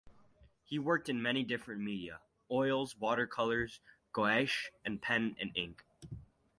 [0.63, 3.79] He worked in many different media: oils, watercolours,
[4.13, 5.85] gouache and pen and ink.